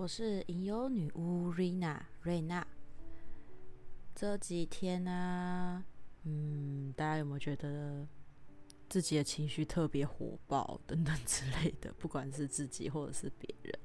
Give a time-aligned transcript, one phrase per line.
[0.00, 2.66] 我是吟游女巫瑞娜，瑞娜。
[4.14, 5.84] 这几天呢、
[6.22, 8.08] 嗯，大家有没有觉得
[8.88, 11.92] 自己的情绪特别火爆等等之类的？
[12.00, 13.78] 不管是自己或者是别人，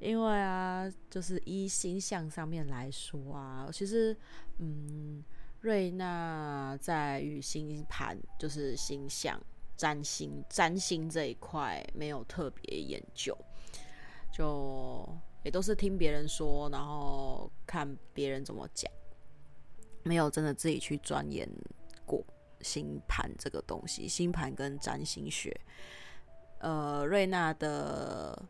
[0.00, 4.16] 因为啊，就是依星象上面来说啊，其实，
[4.58, 5.22] 嗯，
[5.60, 9.40] 瑞娜在与星盘，就是星象、
[9.76, 13.32] 占星、占星这一块没有特别研究。
[14.40, 15.06] 就
[15.42, 18.90] 也都是听别人说，然后看别人怎么讲，
[20.02, 21.46] 没有真的自己去钻研
[22.06, 22.24] 过
[22.62, 24.08] 星盘这个东西。
[24.08, 25.54] 星盘跟占星学，
[26.60, 28.42] 呃，瑞娜的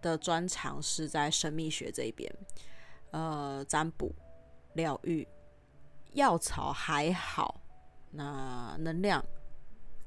[0.00, 2.28] 的专长是在神秘学这一边，
[3.12, 4.12] 呃，占卜、
[4.72, 5.24] 疗愈、
[6.14, 7.60] 药草还好，
[8.10, 9.24] 那能量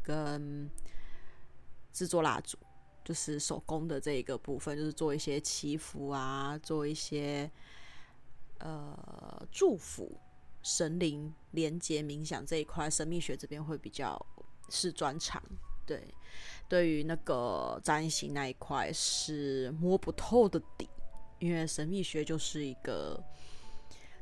[0.04, 0.70] 跟
[1.94, 2.58] 制作蜡烛。
[3.06, 7.50] 就是手工的这一个部分，就是做一些祈福啊，做一些
[8.58, 10.20] 呃祝福
[10.64, 14.20] 神灵连接冥想这一块，神秘学这边会比较
[14.70, 15.40] 是专长。
[15.86, 16.04] 对，
[16.68, 20.90] 对于那个占星那一块是摸不透的底，
[21.38, 23.24] 因为神秘学就是一个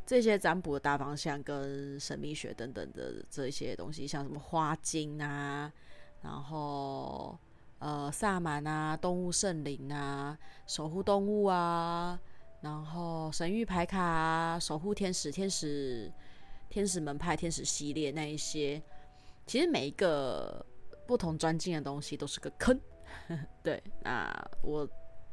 [0.05, 5.71] 这些占卜的大方向跟神秘学等等的这些东西，像什么花精啊，
[6.21, 7.39] 然后。
[7.83, 12.17] 呃，萨满啊，动物圣灵啊，守护动物啊，
[12.61, 16.09] 然后神域牌卡啊，守护天使、天使、
[16.69, 18.81] 天使门派、天使系列那一些，
[19.45, 20.65] 其实每一个
[21.05, 22.79] 不同专精的东西都是个坑。
[23.61, 24.87] 对，那我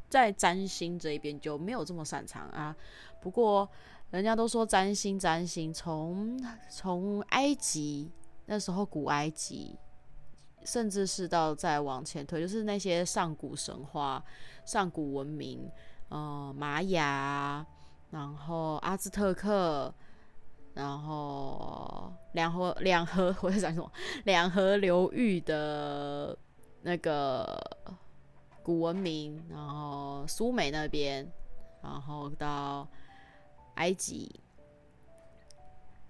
[0.08, 2.74] 在占星这一边就没有这么擅长啊。
[3.22, 3.70] 不过
[4.10, 6.36] 人家都说占星，占星从
[6.68, 8.10] 从埃及
[8.46, 9.78] 那时候，古埃及。
[10.64, 14.22] 甚至是到再往前推，就是那些上古神话、
[14.64, 15.70] 上古文明，
[16.08, 17.64] 呃，玛雅，
[18.10, 19.92] 然后阿兹特克，
[20.74, 23.90] 然后两河两河， 我在讲什么？
[24.24, 26.36] 两河流域的
[26.82, 27.58] 那个
[28.62, 31.26] 古文明，然后苏美那边，
[31.82, 32.86] 然后到
[33.76, 34.40] 埃及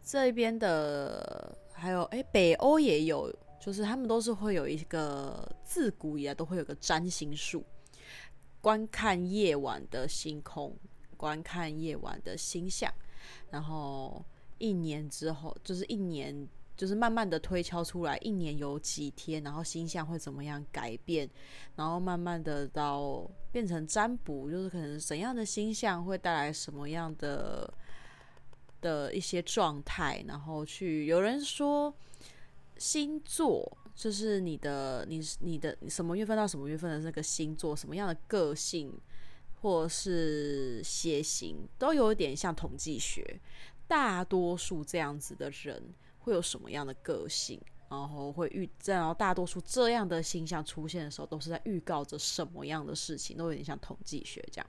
[0.03, 3.33] 这边的，还有哎，北欧也有。
[3.61, 7.63] 就是他们都是会有一个自古以来都会有个占星术，
[8.63, 10.75] 观看夜晚的星空，
[11.15, 12.91] 观看夜晚的星象，
[13.51, 14.25] 然后
[14.57, 21.29] 一年之后就是一年，就是慢慢的推敲出来，一年有几天，然后星象会怎么样改变，
[21.77, 27.71] 然后慢慢的到变成占卜，就是可能怎样的星象会带来什么样的
[28.81, 31.95] 的一些状态，然后去有人说。
[32.81, 38.99] 星座就是你的，你你的什么月份到什么月份的那个星座，什么样的个性，
[39.61, 43.39] 或是血型，都有一点像统计学。
[43.87, 54.67] 大多数这样子的人会有什么样的个性，然后会预，然后大多数这样的星象出现的时候，都是在预告着什么样的事情，都有点像统计学这样。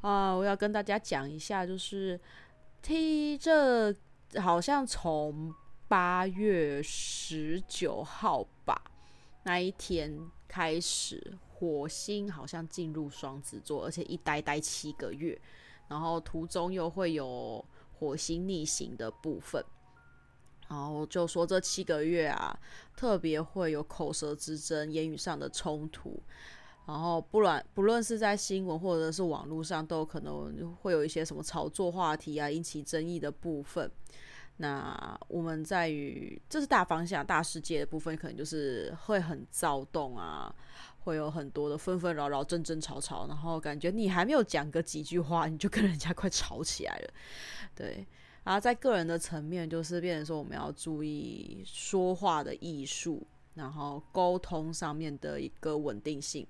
[0.00, 2.20] 啊，我要跟大家讲一下，就是
[2.82, 3.94] 听这
[4.40, 5.54] 好像从。
[5.90, 8.80] 八月十九号吧，
[9.42, 15.36] 那一天开始，火星好像进入双子座，而且一待待七个月，
[15.88, 17.64] 然后途中又会有
[17.98, 19.64] 火星逆行的部分，
[20.68, 22.56] 然后就说这七个月啊，
[22.94, 26.22] 特别会有口舌之争、言语上的冲突，
[26.86, 33.90] 然后不论不论是在新闻或者是网络上，都可能会有一些什么炒作话题啊，引起争议的部分。
[34.62, 40.54] 那我们在于这是大方向、大世界的部分，可能就是会很躁动啊，
[40.98, 47.10] 会有很多的纷纷扰扰、争争吵吵，然后感觉你还没有讲个几句话，你就跟人家快吵起来了。
[47.74, 48.06] 对，
[48.44, 56.46] 然后在个人的层面，就是变成说我们要注意说话的艺术，然后沟通上面的一个稳定性，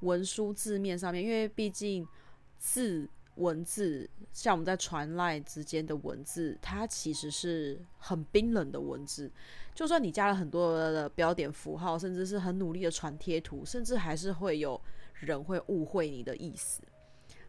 [0.00, 2.08] 文书字面上面，因为毕竟
[2.56, 3.06] 字。
[3.36, 9.30] 文字像我们在传赖之间的文字，它其实是很冰冷的文字。
[9.74, 14.78] 就算你加了很多的标点符号，甚至是很努力的传贴图，甚至还是会有
[15.14, 16.82] 人会误会你的意思。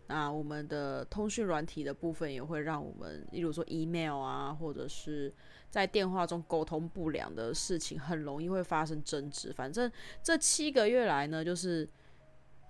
[0.08, 5.34] 那我们的通讯软体的部分也会让我们，例如说 email 啊，或者是
[5.70, 9.52] 在电话中沟通不良的事情，很容易会发生争执。
[9.52, 9.92] 反正
[10.22, 11.88] 这七个月来呢，就是。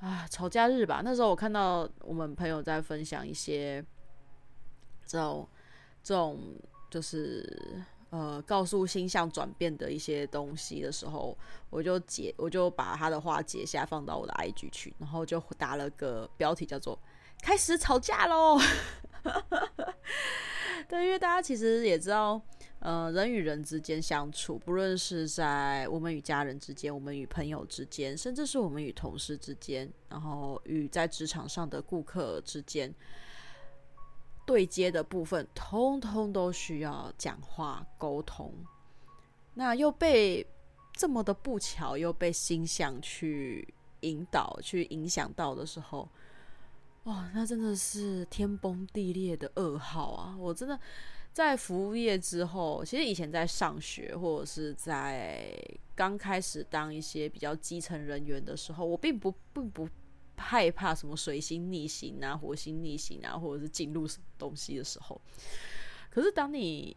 [0.03, 1.01] 啊，吵架日吧。
[1.01, 3.81] 那时候我看到我们朋友在分享一些
[5.05, 5.47] 这种
[6.03, 6.37] 这种，
[6.89, 11.37] 就是呃告诉星象转变的一些东西的时候，
[11.69, 16.99] 我就截，我就把他的话截下放到我的 IG 去，然后就打了个标题叫做
[17.41, 18.59] “开始吵架喽”。
[20.89, 22.41] 对，因为大家其实也知道。
[22.83, 32.93] 呃，人与人之间相处，不论是在我们与家人之间，我们与朋友之间，甚至是我们与同事之间，然后与在职场上的顾客之间
[34.45, 38.53] 对接的部分，通通都需要讲话沟通。
[39.53, 40.45] 那又被
[40.91, 46.09] 这么的不巧，又被心想去引导、去影响到的时候，
[47.05, 50.35] 哇，那真的是天崩地裂的噩耗啊！
[50.37, 50.77] 我真的。
[51.33, 55.51] 在服务业之后，其实以前在上学或者是在
[55.95, 59.89] 刚开始当一些比较基层人员的时候，我并不并不
[60.37, 65.19] 害怕什么水星逆行啊、火星逆行啊，或者是进入什么东西的时候。
[66.11, 66.95] 可是当你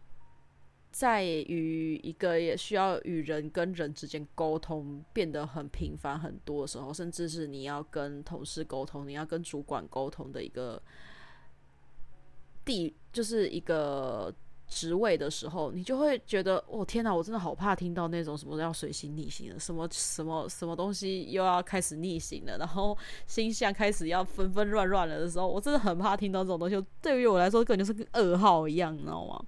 [0.91, 10.79] 在与一个也需要与人跟人之间沟通变得很频繁很多的时候，甚至是你要跟同事沟通、你要跟主管沟通的一个。
[12.67, 14.31] 地就是一个
[14.67, 26.85] 职位的时候，你就会觉得，哦天哪，我真的好怕听到那种什么要水星逆行了，什么什么什么东西又要开始逆行了，然后星象开始要纷纷乱乱了的时候，我真的很怕听到这种东西。
[27.01, 29.41] 对于我来说，根本就是跟噩耗一样，你知道吗？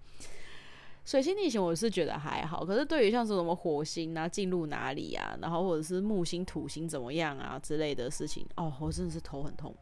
[1.03, 9.75] 水星逆行我是觉得还好，可是对于像是什么火星啊进入哪里啊，然后或者是木星、土星怎么样啊之类的事情，哦，我真的是头很痛，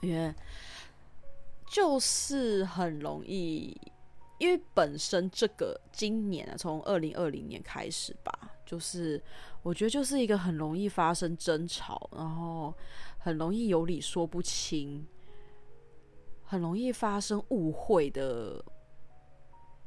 [0.00, 0.34] 因为。
[1.72, 3.74] 就是很容易，
[4.36, 8.30] 因为本身这个今年啊，从二零二零年开始吧，
[8.66, 9.18] 就是
[9.62, 12.74] 我觉得就是一个很容易发生争吵，然后
[13.16, 15.06] 很容易有理说不清，
[16.44, 18.62] 很容易发生误会的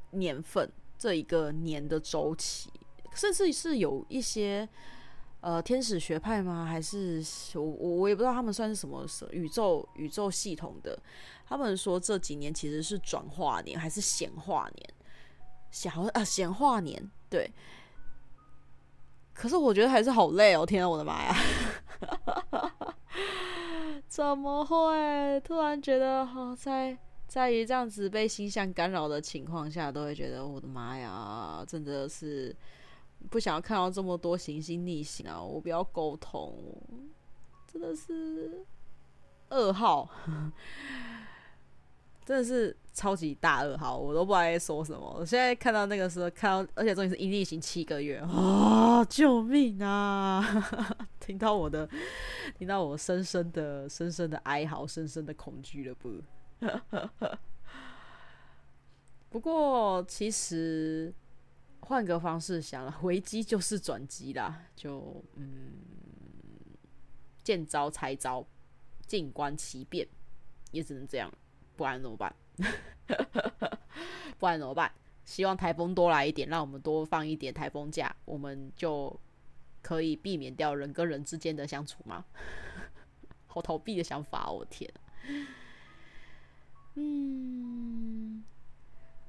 [0.10, 0.68] 年份，
[0.98, 2.72] 这一个年的周期，
[3.14, 4.68] 甚至是有一些。
[5.46, 6.66] 呃，天使学派吗？
[6.66, 10.98] 还是我我我也不知道他们算是什么宇宙宇宙系统的。
[11.46, 14.90] 他们说这几年其实是转化年还是显化年？
[15.70, 17.48] 显啊显化年对。
[19.36, 20.66] 可是我觉得还是好累哦！
[20.66, 21.36] 天啊，我的妈呀！
[24.10, 26.98] 怎么会突然觉得好在
[27.28, 32.56] 在于这样子被星象干扰的情况下，都会觉得我的妈呀，真的是。
[33.30, 35.42] 不想要看到这么多行星逆行啊！
[35.42, 36.58] 我不要沟通，
[37.72, 38.66] 真的是
[39.50, 40.10] 噩耗，
[42.26, 45.16] 真的是超级大噩耗，我都不知道说什么。
[45.20, 49.04] 我现在看到那个时候，看到而且终于是阴逆行七个月 啊！
[49.06, 50.42] 救命啊！
[51.20, 51.90] 听到我的，
[52.58, 56.12] 听到我深深的、深深的哀嚎、深深的恐惧了不？
[59.30, 61.14] 不过其实。
[61.86, 65.72] 换个方式想了， 危机就是转机啦，就嗯，
[67.44, 68.46] 见招拆招，
[69.06, 70.08] 静观其变，
[70.72, 71.32] 也只能这样，
[71.76, 72.36] 不然怎么办？
[74.40, 74.92] 不然怎么办？
[75.24, 79.20] 希望台风多来一点，让我们多放一点台风假，我们就
[79.82, 82.26] 可以避免掉人跟人之间的相处吗？
[83.46, 84.92] 好逃避的想法，我天！
[86.96, 88.44] 嗯，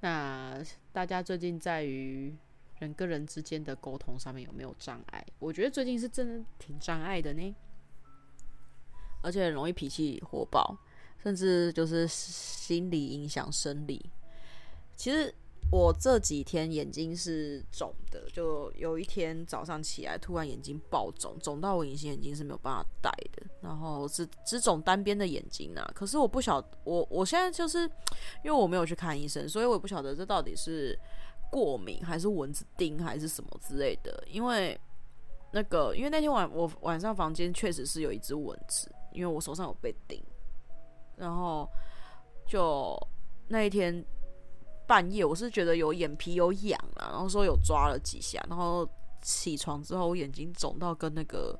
[0.00, 0.62] 那
[0.92, 2.34] 大家最近在于。
[2.78, 5.24] 人跟人之间的沟通上面有没有障碍？
[5.38, 7.54] 我觉得最近是真的挺障碍的呢，
[9.22, 10.76] 而且很容易脾气火爆，
[11.22, 14.10] 甚至就是心理影响生理。
[14.96, 15.34] 其实。
[15.72, 25.84] 我这几天眼睛是肿的，就有一天早上起来，突然眼睛爆肿，肿到我隐形眼镜是没有办法戴的，然后只只肿单边的眼睛啊。
[25.92, 27.90] 可是我不晓，我我现在就是因
[28.44, 30.96] 为我没有去看医生，所以我也不晓得这到底是
[31.56, 34.22] 过敏还是蚊子叮还是什么之类的。
[34.30, 34.78] 因为
[35.52, 40.22] 那个，因为那天晚我晚上房间确实是有一只蚊子，因为我手上有被叮，
[41.16, 41.66] 然后
[42.46, 42.94] 就
[43.48, 44.04] 那一天。
[44.88, 48.88] 半夜我是觉得有眼皮有痒啊，然后说有抓了几下，然后
[49.20, 51.58] 起床之后我眼睛肿到跟那个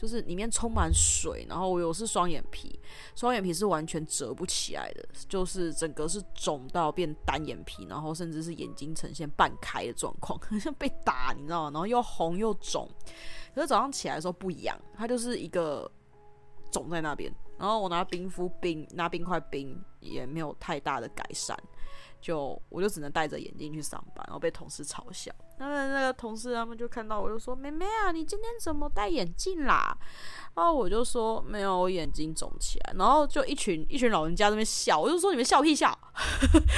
[0.00, 2.80] 就是里面充满水，然后我又是双眼皮，
[3.14, 11.70] 双眼皮是完全折不起来的，就是整个是肿到变单眼皮，然后甚至是眼睛呈现半开的状况，好 像被打，你知道吗？
[11.70, 12.88] 然后又红又肿，
[13.54, 15.90] 可是早上起来的时候不痒，它就是一个
[16.72, 21.54] 肿在那边，然后我拿冰敷冰，拿冰块冰也没有太大的改善。
[22.20, 25.32] 就我就只能戴着眼镜去上班，然后被同事嘲笑。
[25.58, 29.96] 那那个同事他们就看到我就说：“妹妹啊，你今天怎么戴眼镜啦？”
[30.54, 35.96] 然后我就说：“没有，我眼睛肿起来。”然后就一群一群老人家在那边笑，我就说：“你们笑屁笑！”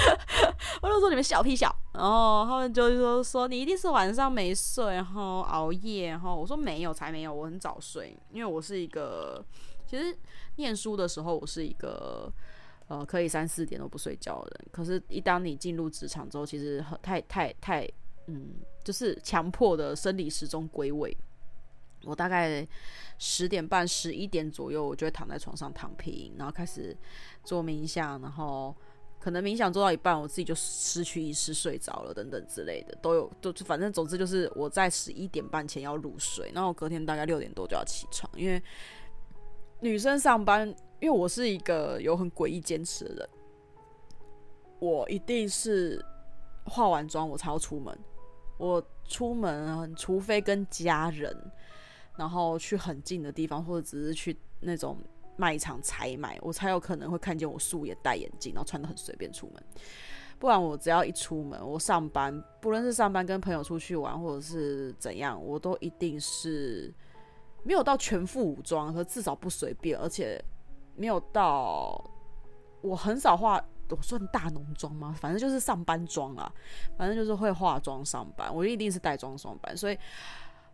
[0.83, 9.45] 我就说：“你们笑屁笑！”然后他们就说：“说你一定是晚上没睡，然后熬夜。”然后我说：“没有，才没有，我很早睡，因为我是一个
[9.87, 10.17] 其实
[10.57, 12.33] 念书的时候我是一个。”
[12.93, 17.89] 呃，可以三四点都不睡觉的人，可是，一当你进入职场之后，其实很太太太，
[18.27, 21.17] 嗯，就是强迫的生理时钟归位。
[22.05, 22.69] 我大概
[23.17, 26.95] 十点半、十一点左右，我就会躺在床上躺平，然后开始
[27.43, 28.77] 做冥想，然后
[29.19, 38.63] 可能冥想做到一半，我自己就失去意识睡着了，等等之类的都有，都反正总之就是我在十一点半前要入睡，然后隔天大概六点多就要起床，因为
[39.81, 40.75] 女生上班。
[41.03, 43.29] 因为我是一个有很诡异坚持的人，
[44.79, 46.01] 我一定是
[46.65, 47.99] 化完妆我才要出门。
[48.57, 51.37] 我出门，除非跟家人，
[52.17, 54.97] 然后去很近的地方，或者只是去那种
[55.37, 59.61] 卖场采买，我才有可能会看见我素颜戴眼镜，然后穿得很随便出门。
[60.39, 66.95] 不然我只要一出门，我上班，不论是上班跟朋友出去玩，或者是怎样，我都一定是
[67.65, 70.41] 没有到全副武装，和至少不随便，而且。
[70.95, 72.03] 没有到，
[72.81, 75.15] 我很少化，我算大浓妆吗？
[75.19, 76.53] 反正就是上班妆啊，
[76.97, 78.55] 反正就是会化妆上班。
[78.55, 79.99] 我一定是带妆上班，所以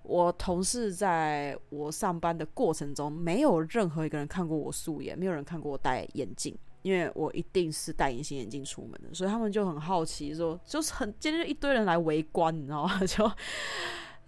[0.02, 12.98] 我同事在我上班的过程中，没有任何一个人看过我素颜，没有人看过我戴眼镜，因为我一定是戴隐形眼镜出门的，所以他们就很好奇说，就是很今天一堆人来围观，你知道吗？
[13.06, 13.30] 就。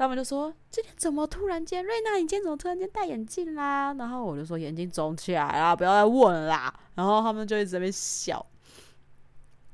[0.00, 8.44] 他们就说：“今天怎么突然间，瑞娜，你今天怎么突然间戴眼镜啦？”然后我就说：“眼睛肿起来啦，不要再问啦。”然后他们就一直在那边笑，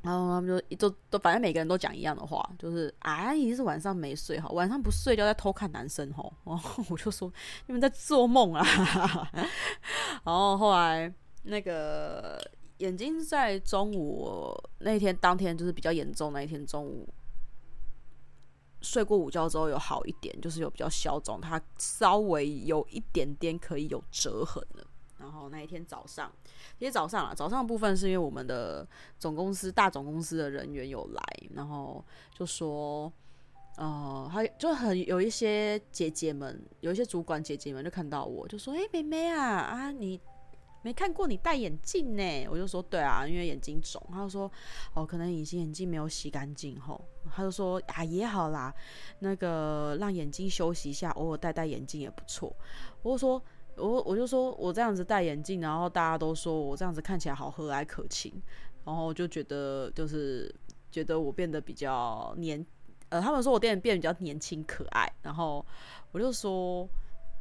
[0.02, 6.32] 然后他们就都都反正每个人都讲一样的话，就是啊，一定是晚上没睡好，晚上不睡就在偷看男生吼。
[6.42, 7.32] 然后我就说
[7.66, 8.66] ：“你们在做梦啊！”
[10.26, 11.08] 然后后来
[11.44, 12.36] 那个
[12.78, 17.08] 眼睛在中午那天当天就是比较严重那一天中午。
[18.86, 24.86] 睡过午觉之后有好一点，就是有比较消肿，它稍微有一点点可以有折痕了。
[25.18, 26.30] 然后那一天早上，
[26.78, 28.86] 其实早上啊，早上的部分是因为我们的
[29.18, 31.22] 总公司大总公司的人员有来，
[31.54, 33.12] 然后就说，
[33.76, 40.20] 呃，还就很有一些姐姐们，有一些主管姐姐们就看到我就说，哎、妹妹啊，啊你。
[40.86, 44.00] 没看过你戴眼镜呢，我就说对啊，因为眼睛肿。
[44.12, 44.48] 他就说
[44.94, 47.04] 哦，可能隐形眼镜没有洗干净吼。
[47.34, 48.72] 他就说啊，也好啦，
[49.18, 52.56] 那个让眼睛休息一下，偶尔戴戴眼镜也不错。
[53.02, 53.42] 我就说
[53.74, 58.32] 我我就说我这样子戴眼镜，然后大家都说我这样子看起来好和蔼可亲，
[58.84, 60.54] 然后就觉得就是
[60.92, 62.64] 觉得我变得比较年
[63.08, 65.66] 呃，他们说我变得变得比较年轻可爱，然后
[66.12, 66.88] 我就说，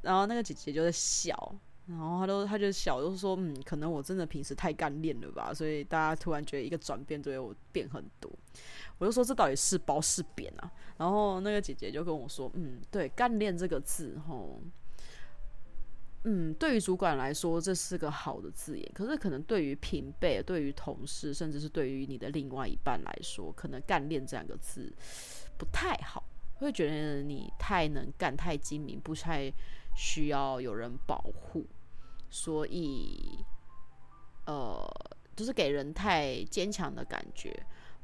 [0.01, 1.55] 然后那个姐姐就在笑。
[1.87, 8.31] 然后他都他就小就说，嗯，可能我真的平时太干练了吧，所以大家突然觉得一个转变对我变很多。
[8.97, 10.71] 我就说这到底是褒是贬啊？
[10.97, 14.59] 然后那个姐姐就跟我说，嗯，对，干练这个字，吼，
[16.23, 24.91] 嗯，对于主管来说这是个好的字眼，可是可能对于平辈、对于同事，甚至是对于你的另外一半来说，可能干练这两个字
[25.55, 26.23] 不太好，
[26.55, 29.53] 会觉得你太能干、太精明，不太
[29.95, 31.65] 需要有人保护。
[32.29, 33.39] 所以，
[34.45, 34.85] 呃，
[35.35, 37.55] 就是给人太坚强的感觉，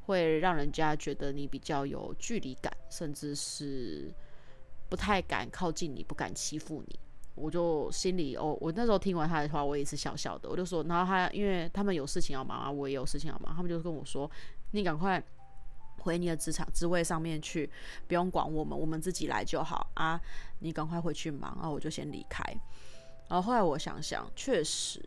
[0.06, 4.10] 会让人家觉得你比较有距离感，甚至是
[4.88, 6.98] 不太敢靠近你，不敢欺负你。
[7.34, 10.48] 我就心里哦，我那时候听完他的话，我也是笑笑的。
[10.48, 14.30] 我就说，然后他因为他们有事情要忙啊，我也有事情要忙，他们就跟我说
[14.72, 15.22] ：“你赶快
[16.02, 17.70] 回你的职场职位上面去，
[18.06, 20.20] 不用管我们，我们自己来就好啊。
[20.58, 22.42] 你赶快回去忙啊，我就先离开。”
[23.28, 25.00] 然后后来我想想，确实，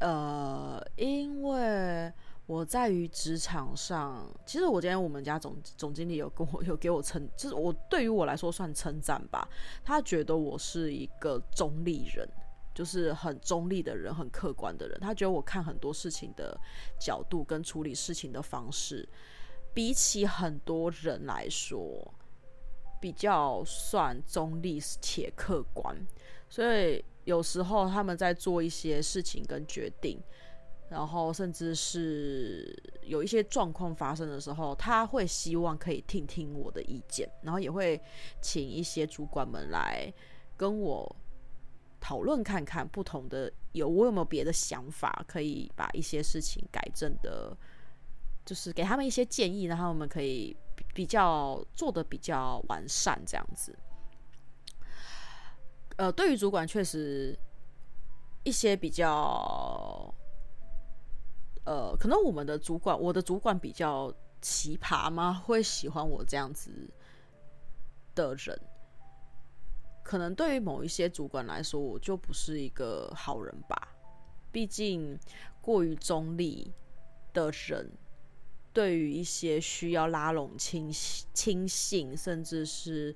[0.00, 2.12] 呃，因为
[2.46, 9.48] 我在于职场上，其实我今天我们家总总经理有跟我有给我称，就是我对于我来说算称赞吧。
[9.84, 12.28] 他觉得我是一个中立人，
[12.74, 14.98] 就是很中立的人，很客观的人。
[15.00, 16.58] 他觉得我看很多事情的
[16.98, 19.08] 角度跟处理事情的方式，
[19.74, 22.12] 比起很多人来说，
[23.00, 25.96] 比较算中立且客观，
[26.48, 27.04] 所以。
[27.24, 30.20] 有时候他们在做一些事情跟决定，
[30.88, 38.00] 然后甚至是有一些状况发生的时候，他会希望可以听听我的意见，然后也会
[38.40, 40.12] 请一些主管们来
[40.56, 41.16] 跟我
[42.00, 47.56] 讨论看看不同的有我有没有别的想法，可以把一些事情改正的
[48.44, 50.56] 就是给他们一些建议，然后我们可以
[50.94, 53.76] 比较做的比较完善这样子。
[55.96, 57.38] 呃，对于主管确实
[58.42, 60.12] 一些比较，
[61.64, 65.32] 呃，可能我们的主管，我的主管比较奇葩吗？
[65.44, 66.90] 会喜欢我这样子
[68.14, 68.60] 的人？
[70.02, 73.94] 可能对于某一些主管来说，我就不是一个好人吧。
[74.50, 75.16] 毕竟
[75.60, 76.72] 过于中立
[77.32, 77.88] 的人，
[78.72, 80.90] 对于一些需要拉拢亲
[81.32, 83.14] 亲信，甚至是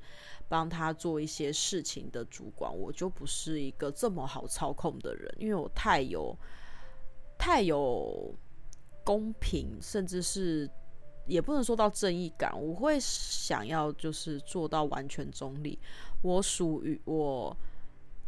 [0.48, 6.36] 帮他做一些事情的主管，我就不是一个这么好操控的人，因为我太有
[7.38, 8.34] 太有
[9.04, 10.68] 公平，甚至是。
[11.28, 15.76] 也不能说到正义感，我会想要就是做到完全中立。
[16.22, 17.56] 我属于我，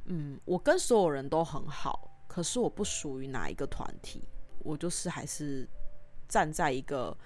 [0.07, 4.25] 嗯，我跟所有人都很好，可是我不属于哪一个团体，
[4.65, 5.65] 我就是还是
[6.29, 7.17] 站在一个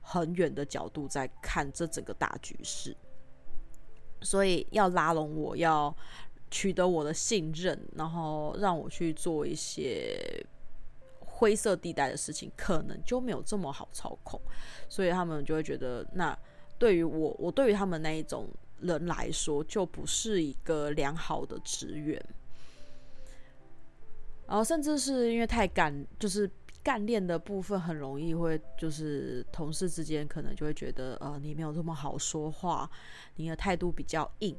[0.00, 2.96] 很远的角度在看这整个大局势。
[4.22, 5.94] 所以要拉拢我，要
[6.50, 10.46] 取得我的信任，然后让我去做一些。
[11.36, 14.40] 灰色地带的事情可能就没有这么好操控，
[14.88, 16.38] 所以他们就会觉得，那
[16.78, 22.24] 对于我，我对于他们那一种人来说，就不是一个良好的职员。
[24.46, 26.48] 然后甚至是因为太干，就是
[26.84, 32.88] 干练的部分很容易会，就是同事之间可能就会觉得，呃，你没有这么好说话，
[33.34, 34.56] 你的态度比较硬。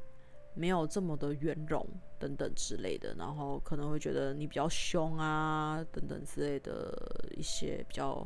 [0.57, 1.85] 没有这么的圆融
[2.17, 6.97] 等等之类的，然后可能会觉得你比较凶啊等等之类的
[7.35, 8.25] 一些比较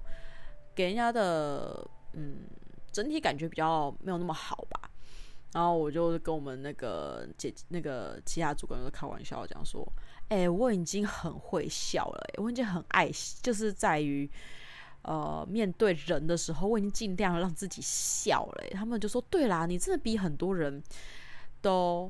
[0.75, 2.45] 给人家的嗯
[2.91, 4.78] 整体感觉比较没有那么好吧。
[5.53, 9.87] 然后我就跟我们那个姐那个其他主管就开玩笑讲说
[10.29, 13.09] ：“哎，我已经很会笑了，我已经很爱，
[13.41, 14.29] 就是在于
[15.03, 20.81] 呃面对人的时候，我已经尽量让自己笑了。”他们就说：“对啦，你真的比很多人。”
[21.61, 22.09] 都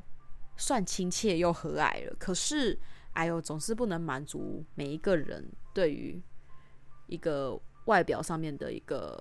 [0.56, 2.78] 算亲切又和蔼了，可是，
[3.14, 5.44] 哎呦，总是不能满足每一个人
[5.74, 6.22] 对于
[7.08, 9.18] 一个外表上面的一个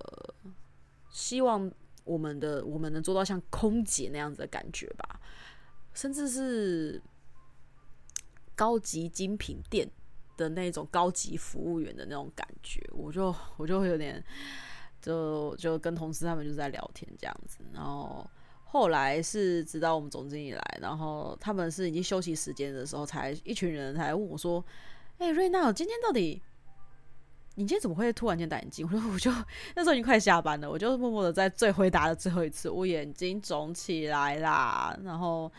[1.10, 1.68] 希望，
[2.10, 5.20] 我们的我们能做到像空姐那样子的感觉吧，
[5.94, 7.02] 甚至是
[8.56, 9.90] 高级精品店
[10.36, 14.24] 的那种高级服务员的那种感觉，我就我就会有点，
[15.02, 18.28] 就就跟同事他们就在聊天这样子，然后。
[18.72, 24.64] 后来是直到我们总经理来，然后他们是已经休息时间的时候，才一群人才问我说
[25.18, 26.40] ：“哎、瑞娜，今天到底
[27.60, 29.30] 你今天怎么会突然间戴眼镜？”我说：“我就
[29.76, 35.52] 那时候已经快下班了，我就默默的在最回答的最后一次，我眼睛肿起来啦，然后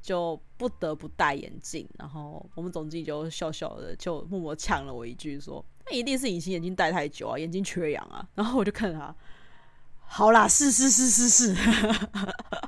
[0.00, 1.86] 就不得不戴眼镜。
[1.98, 9.14] 然后我们总经理就笑笑的，就默默呛了我一句说：‘那一定是隐形眼镜戴太久啊，眼睛缺氧啊。’然后我就看他。”
[10.04, 11.56] 好啦，是是是是是，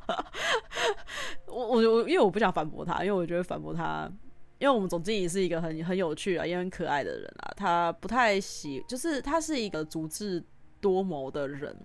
[1.46, 4.10] 我我我，因为我不想反驳他，因为我觉得反驳他，
[4.58, 10.42] 因为我们总经理是一个很很有趣啊，也很可爱的人啊，他不太喜，就是他是一个足智
[10.80, 11.76] 多谋的人，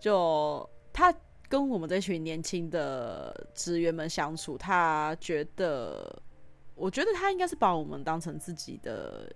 [0.00, 1.14] 就他
[1.48, 6.22] 跟我们这群年轻的职员们相处，他觉得，
[6.74, 9.32] 我觉得他应该是把我们当成自己的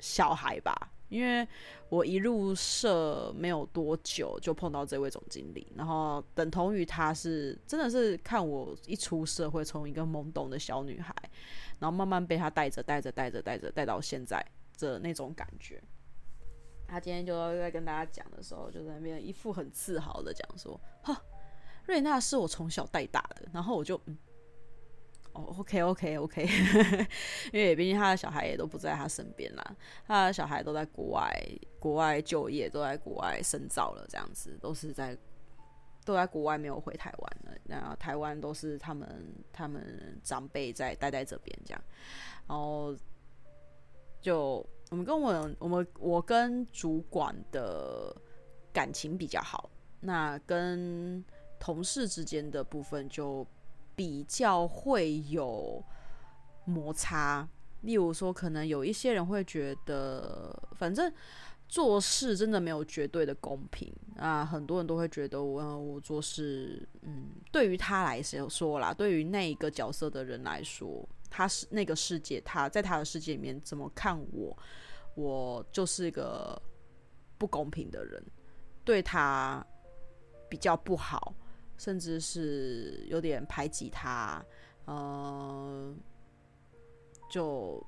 [0.00, 0.91] 小孩吧。
[1.12, 1.46] 因为
[1.90, 11.14] 我一入社没有多久就碰到这位总经理，然后等同于他是真的是看我一出社会，从一个懵懂的小女孩，
[11.78, 14.42] 然后慢慢被他带着带着带着带着带到现在
[14.78, 15.82] 的那种感觉。
[16.88, 21.22] 他今天就在跟大家讲的时候，就在那边一副很自豪的讲说：“哈，
[21.84, 24.16] 瑞娜是我从小带大的。”然后我就嗯。
[25.34, 26.46] 哦、OK OK OK，
[27.54, 31.34] 因为毕竟他的小孩也都不在他身边啦，他的小孩都在国外，
[31.78, 35.16] 国外就业，都在国外深造了，这样子都是在
[36.04, 37.58] 都在国外没有回台湾了。
[37.64, 39.08] 然后台湾都是他们
[39.50, 41.82] 他们长辈在待在这边这样，
[42.46, 42.94] 然后
[44.20, 48.14] 就我们跟我我们我跟主管的
[48.70, 51.24] 感情比较好，那跟
[51.58, 53.46] 同事之间的部分就。
[53.94, 55.82] 比较会有
[56.64, 57.48] 摩擦，
[57.82, 61.12] 例如说，可能有一些人会觉得，反正
[61.68, 64.44] 做事真的没有绝对的公平啊。
[64.44, 74.56] 很多人都会觉得我，我做事，嗯，对于他来说啦，对于那一个角色的人来说，他是那个世界，他在他的世界里面怎么看我，
[75.14, 76.60] 我就是一个
[77.38, 78.22] 不公平的人，
[78.84, 79.66] 对他
[80.48, 81.34] 比较不好。
[81.78, 84.44] 甚至是有点排挤他，
[84.84, 85.94] 呃，
[87.30, 87.84] 就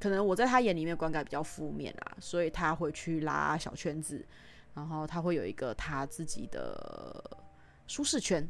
[0.00, 4.24] 可能我在他眼里面观感比较负面啊，所以他会去拉小圈子，
[4.74, 7.38] 然后他会有一个他自己的
[7.86, 8.48] 舒适圈。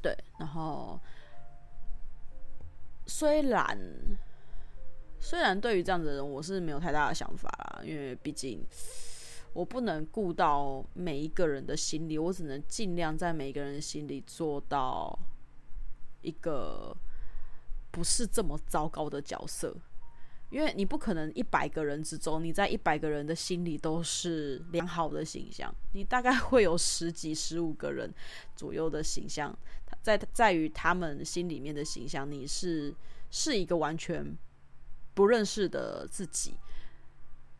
[0.00, 0.98] 对，然后
[3.06, 3.78] 虽然
[5.20, 8.66] 虽然对于这样子的人，我是没有太大的想法啦，因为毕竟
[9.54, 15.18] 我不能顾到每一个人的心理，我只能尽量在每个人心里做到
[16.20, 16.94] 一个
[17.90, 19.74] 不是这么糟糕的角色。
[20.50, 28.12] 因为你不可能一百个人之中，你在一百个人的心里都是良好的形象，你大概会有十几、十五个人
[28.54, 29.56] 左右的形象，
[30.00, 32.94] 在在于他们心里面的形象，你是
[33.30, 34.36] 是一个完全
[35.14, 36.54] 不认识的自己。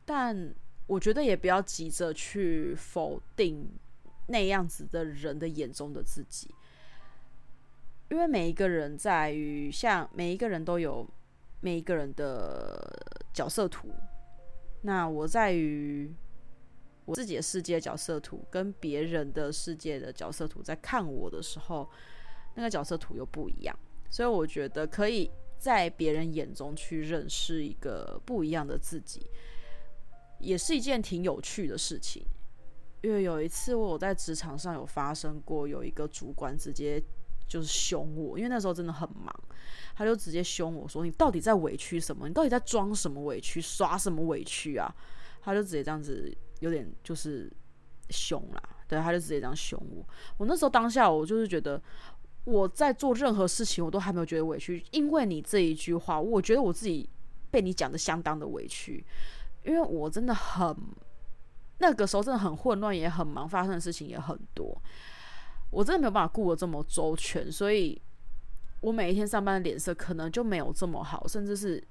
[0.04, 0.54] 但
[0.86, 3.68] 我觉得也不要急着去否定
[4.28, 6.54] 那样子的人的眼中的自己，
[8.10, 11.08] 因为每一个人在于像每一个人都有。
[11.60, 12.94] 每一个人的
[13.32, 13.88] 角色图，
[14.82, 16.12] 那我在于
[17.06, 21.88] 我自己的世界角色图跟别人的世界的角色图在看我的时候，
[22.54, 23.74] 那个角色图又不一样，
[24.10, 29.26] 所以我觉得可以在别人眼中去认识一个不一样的自己，
[30.44, 32.24] 也是一件挺有趣的事情。
[33.02, 37.02] 因为有一次我在职场上有发生过，有一个主管直接
[37.46, 39.35] 就是凶我，因为那时候真的很忙。
[39.94, 42.26] 他就直接凶我说：“你到底在委屈什么？
[42.26, 43.61] 你到底在装什么委屈？
[43.61, 44.92] 耍什么委屈啊？”
[45.42, 47.52] 他就直接这样子，有点就是
[48.09, 48.62] 凶啦。
[48.88, 50.07] 对，他就直接这样凶我。
[50.38, 51.80] 我那时候当下，我就是觉得
[52.44, 57.09] 我在做任何事情，我都还没有觉得委屈，因为你这一句话，我觉得我自己
[57.50, 59.04] 被你讲的相当的委屈，
[59.64, 60.77] 因为我真的很
[61.79, 64.81] 那个时候真的很混乱，也很忙，发生的事情也很多，
[65.70, 68.00] 我真的没有办法顾得这么周全，所以。
[68.81, 71.83] 我每一天上班的脸色可能就没有这么好，甚至是，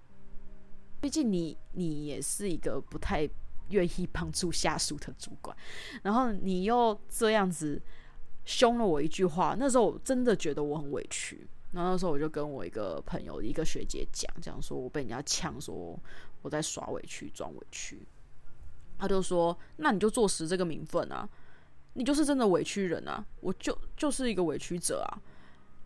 [1.02, 3.28] 毕竟你你也是一个不太
[3.70, 5.58] 愿意帮助下属的主管，
[6.04, 7.82] 然后你又这样子
[8.46, 11.48] 凶了我一句话，那时候我真的觉得我很委屈。
[11.72, 16.00] 然后那时候我就跟我一个朋友一个学姐讲，讲说我被人家呛，说
[16.44, 18.06] 我在耍委屈装委屈，
[19.00, 21.28] 他就说那你就坐实这个名分啊，
[21.94, 25.10] 你就是真的委屈人啊，我就就是一个委屈者啊。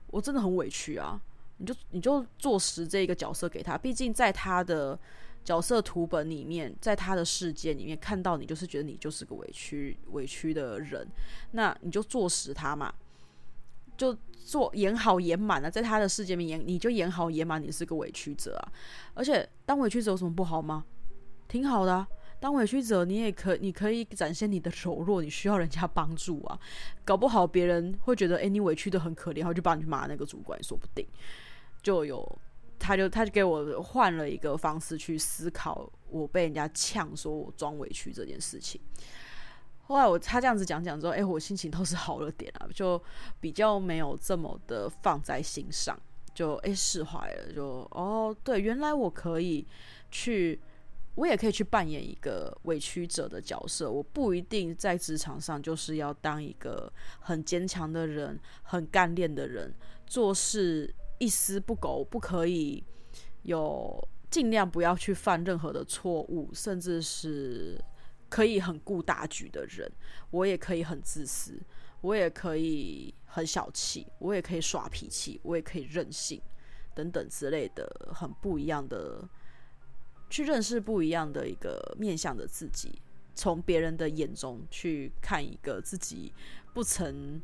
[0.09, 1.21] 我真的很委屈啊！
[1.57, 4.97] 你就你就坐实这个角色给他，毕竟在他的
[5.43, 11.05] 角色图本里面，在他的世界里面看到你，就是觉得你就是个委屈委屈的人，
[11.51, 12.93] 那你就坐实他嘛，
[13.97, 18.71] 就做演好演满了，在他的世界里面演，你就演好演满，你是个委屈者啊！
[19.13, 20.85] 而且当委屈者有什么不好吗？
[21.47, 22.07] 挺好的啊。
[22.39, 26.59] 当委屈者，你也可，你可以展现你的柔弱，你需要人家帮助啊。
[27.03, 31.03] 搞不好别人会觉得，诶，你委屈得很可怜，然后就帮你骂那个主管，说不定
[31.81, 32.39] 就有，
[32.77, 38.79] 他就他就给我换了一个方式去思考，我被人家呛，说我装委屈这件事情。
[39.87, 43.01] 后来我他这样子讲讲之后，诶，我心情倒是好了点啊， 就
[43.39, 45.97] 比较没有这么的放在心上，
[46.33, 49.65] 就诶释怀了，就哦，对，原来我可以
[50.11, 50.59] 去。
[51.15, 59.73] 我也可以去扮演一个委屈者的角色，我不一定在职场上就是要当一个很坚强的人、很干练的人，
[60.05, 62.83] 做事一丝不苟，不可以
[63.41, 67.83] 有尽量不要去犯任何的错误，甚至是
[68.29, 69.91] 可以很顾大局的人。
[70.31, 71.59] 我也可以很自私，
[72.01, 76.41] 我也可以很小气，我也可以耍脾气，我也可以任性，
[76.93, 79.27] 等等之类的，很不一样的。
[80.29, 83.01] 去认识不一样的一个面向的自己，
[83.33, 86.33] 从别人的眼中去看一个自己
[86.73, 87.41] 不曾，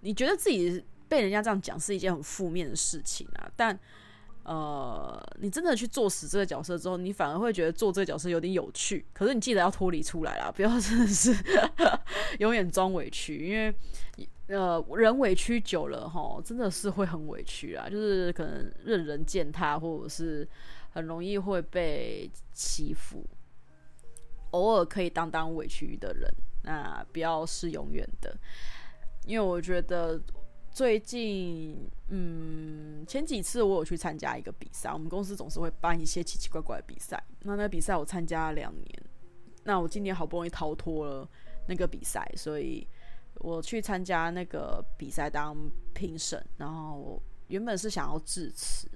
[0.00, 3.78] 你觉得自己被人家这样讲是一件很负面的事情啊，但
[4.44, 9.04] 呃，你真的去做死这个角色之后，你反而会觉得做这个角色有点有趣。
[9.12, 11.34] 可是你记得要脱离出来啦，不要真的是
[12.40, 13.74] 永远装委屈，因为
[14.46, 20.48] 呃，人委屈久了哈，真的是会很委屈啊，就是可能任人践踏，或者是。
[20.96, 23.26] 很容易会被欺负，
[24.52, 28.32] 偶尔可以当当委屈的人，那不要是永远的。
[29.26, 30.16] 因为我觉得
[30.74, 37.22] 最近，嗯，前几次我有去参加一个比赛，我们公司总是会办一些奇奇怪怪的比赛。
[37.42, 39.02] 那那比赛我参加了两年，
[39.62, 41.28] 那我今年好不容易逃脱了
[41.68, 42.84] 那个比赛，所以
[43.36, 45.56] 我去参加那个比赛当
[45.94, 48.90] 评审，然后原本是想要致辞。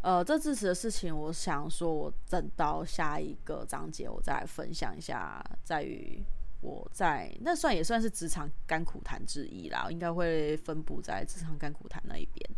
[0.00, 5.44] 呃，这致辞的事情，我想说，我等到下一个章节，我再来分享一下。
[5.62, 6.24] 在于
[6.60, 12.50] 我在那算也算是职场甘苦谈之一啦，应该会分布在职场甘苦谈那一边。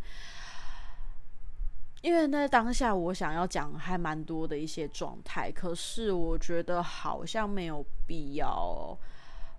[2.02, 8.98] 因为在当下我想要讲还蛮多的一些状态，可是我觉得好像没有必要。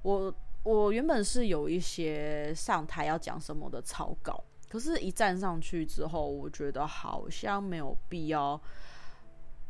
[0.02, 8.62] 我我原本是有一些上台要讲什么的草稿，可是，一站上去之后，我觉得好像没有必要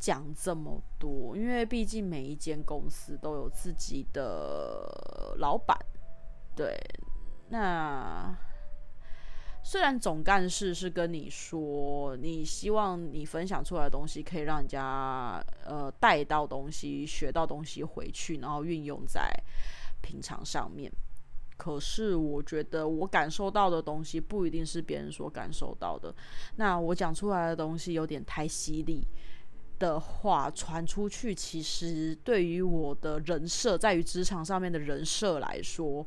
[0.04, 5.78] 讲这么多，因为毕竟每一间公司都有自己的老板，
[6.54, 6.76] 对，
[7.48, 8.36] 那。
[9.66, 19.32] 虽然总干事是跟你说，你希望你分享出来的东西可以让人家呃带到东西、学到东西回去，然后运用在
[20.02, 20.92] 平常上面。
[21.56, 26.14] 可是我觉得我感受到的东西不一定是别人所感受到的。
[26.56, 29.02] 那我讲出来的东西有点太犀利
[29.78, 36.06] 的话，传出去，其实对于我的人设，在于职场上面的人设来说。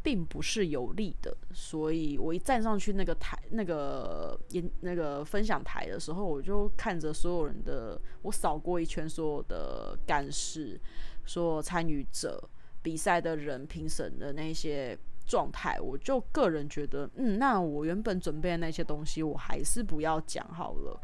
[0.00, 10.80] 并不是有利的，所以我一站上去那个台、那个演、那个分享台的时候，我就看着所有人的，我扫过一圈所有的干事、
[11.26, 12.42] 所有参与者、
[12.80, 20.98] 比赛的人、评审的那些状态，我就个人觉得，嗯，那我原本准备的那些东西，我还是不要讲好了。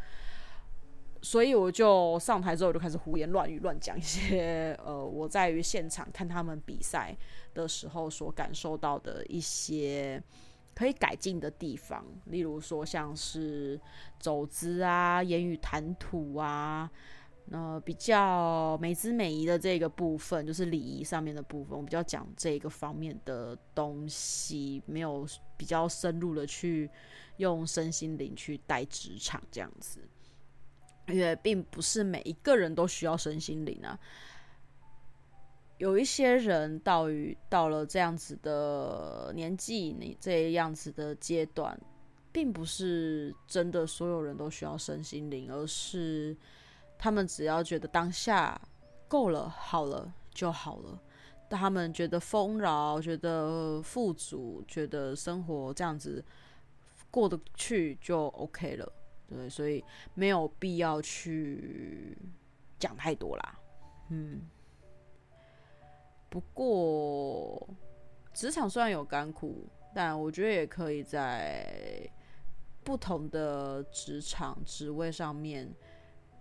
[1.24, 7.16] 所以我就上台之后，就开始胡言乱语，乱讲一些呃，我在于现场看他们比赛
[7.54, 10.22] 的时候所感受到的一些
[10.74, 13.80] 可以改进的地方，例如说像是
[14.20, 16.90] 走姿啊、言语谈吐啊，
[17.46, 26.90] 那比较美姿美仪的这个部分，就是礼仪上面的部分，我比较讲这个方面的东西，没有比较深入的去
[27.38, 30.00] 用身心灵去带职场这样子。
[31.08, 33.98] 因为并不是每一个人都需要身心灵啊，
[35.78, 41.78] 有一些人到于到了这样子的年纪，你这样子的阶段，
[42.32, 46.36] 并不是真的所有人都需要身心灵，而是
[46.98, 48.60] 他们只要觉得当下
[49.06, 50.98] 够了，好了就好了。
[51.50, 56.24] 他们觉得丰饶，觉得富足，觉得生活这样子
[57.10, 58.92] 过得去就 OK 了。
[59.34, 62.16] 对，所以没有必要去
[62.78, 63.60] 讲太多啦。
[64.10, 64.40] 嗯，
[66.28, 67.68] 不过
[68.32, 72.08] 职场虽然有甘苦，但我觉得也可以在
[72.84, 75.68] 不同的职场职位上面，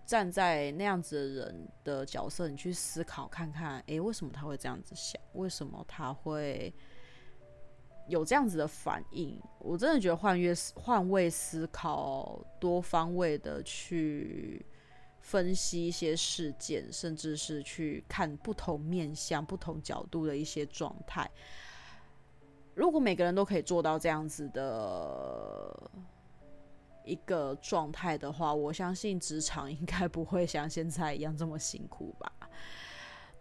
[0.05, 5.19] 站在那样子的人的角色，你去思考看看，诶，为什么他会这样子想？
[5.33, 6.73] 为什么他会？
[8.07, 14.65] 有这样子的反应，我真的觉得换位换位思考，多方位的去
[15.21, 21.29] 分析一些事件，甚至是去看不同面向、不同角度的一些状态。
[22.75, 25.91] 如果每个人都可以做到这样子的
[27.05, 32.31] 一个状态的话，我相信职场应该不会像现在一样这么辛苦吧。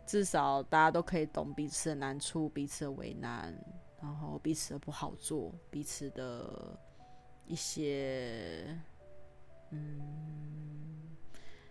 [0.07, 3.53] 至少大家都可以懂彼此的难处，彼此的为难。
[4.03, 6.77] 然后彼此的不好做，彼此的
[7.47, 8.77] 一些
[9.71, 11.17] 嗯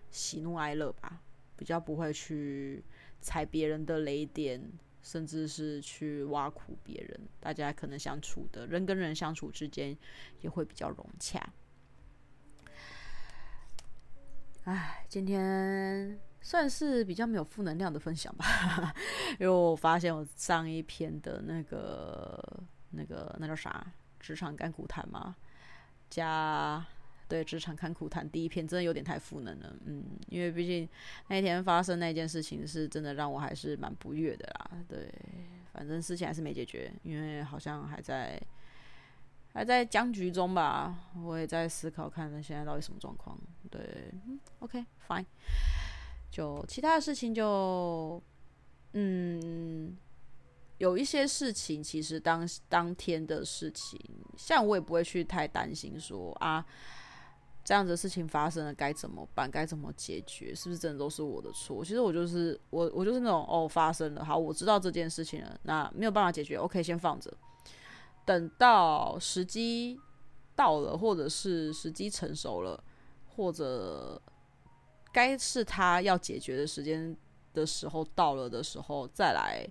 [0.10, 1.22] 喜怒哀乐吧，
[1.58, 2.82] 比较不会去
[3.20, 4.62] 踩别人的雷点，
[5.02, 7.20] 甚至是去挖苦别人。
[7.42, 9.98] 大家可能相处的人跟人相处之间
[10.40, 11.54] 也会比较融洽。
[14.64, 16.31] 唉，今天。
[16.42, 18.94] 算是比较没有负能量的分享吧，
[19.40, 23.86] 因为我发现我上一篇的那个、那个、那叫啥？
[24.20, 25.36] 职场甘苦谈嘛，
[26.08, 26.86] 加
[27.28, 30.88] 对职场甘苦谈第一篇真的有点太负能了，嗯，因为毕竟
[31.28, 35.12] 那天发生那件事情是真的让我还是蛮不悦的啦，对，
[35.74, 38.40] 反正事情还是没解决，因为好像还在
[39.54, 43.36] 还在僵局中吧，我也在思考看看现在到底什么状况，
[43.72, 44.14] 对
[44.60, 45.26] ，，OK，fine。
[46.32, 48.24] 就其他的事情就，
[48.94, 49.98] 嗯，
[50.78, 54.00] 有一些事情其实当当天的事情，
[54.38, 56.66] 像我也不会去太担心说啊，
[57.66, 61.84] 这样子事情发生了该怎么办，该怎么解决，是不是真的都是我的错？
[61.84, 67.30] 其实我就是我我就是那种哦，发生了，好，我知道这件事情了，那没有办法解决，OK，先放着，
[68.24, 70.00] 等到时机
[70.56, 72.82] 到了，或者是时机成熟了，
[73.36, 74.22] 或者。
[75.12, 77.16] 该是他要解决的时间
[77.54, 79.68] 的时候到了的时候再来，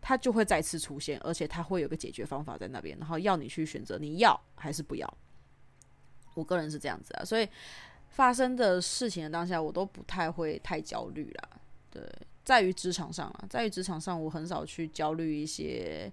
[0.00, 5.18] 他就会再次出现，而且他会有个解决方法在那边，然后要你去选择你要还是不要。
[6.34, 7.48] 我个人是这样子啊，所以
[8.10, 11.60] 发生的事情的当下，我都不太会太焦虑啦。
[11.90, 12.02] 对，
[12.44, 16.12] 在于职场上啊，在于职场上，我很少去焦虑一些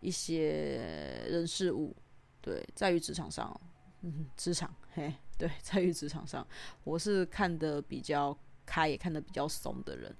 [0.00, 1.96] 一些人事物。
[2.40, 3.58] 对，在于职场上。
[4.02, 6.46] 嗯，职场，嘿，对， 在于职场上，
[6.84, 10.14] 我是看得比较开，也看得比较松的人，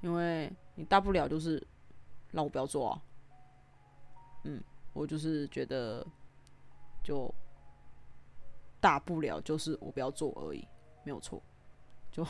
[0.00, 1.64] 因为你大不了就是
[2.32, 3.00] 让我不要做啊，
[4.42, 4.60] 嗯，
[4.92, 6.04] 我就是觉得
[7.04, 7.32] 就
[8.80, 10.66] 大不了就是我不要做而已，
[11.04, 11.40] 没有错，
[12.10, 12.26] 就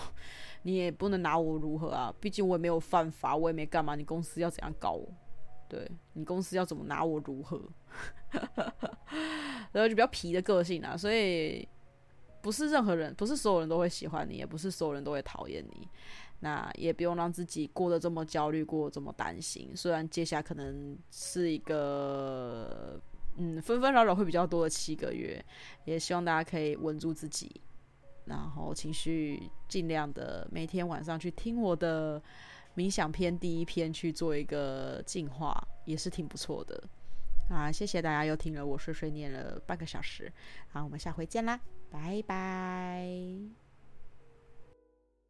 [0.63, 5.09] 你也不能拿我如何啊，毕竟我也没有犯法，我也没干嘛，你公司要怎样搞我？
[5.67, 7.59] 对，你公司要怎么拿我如何？
[9.73, 11.67] 然后就比较皮的个性啊，所以
[12.45, 15.89] 不是任何人，不是所有人都会喜欢你，也不是所有人都会讨厌你。
[16.41, 19.73] 那也不用让自己过得这么焦虑，过得这么担心。
[19.75, 23.01] 虽然接下来可能是一个
[23.37, 25.43] 嗯纷纷扰扰会比较多的七个月，
[25.87, 27.51] 也希望大家可以稳住自己，
[28.27, 32.23] 然后情绪尽量的每天晚上去听我的。
[32.77, 36.83] 冥想篇第一篇去做一个净化，也是挺不错的
[37.49, 37.71] 啊！
[37.71, 40.33] 谢谢大家又听了我碎碎念了半个小时，
[40.69, 43.64] 好，我们下回见啦，拜拜。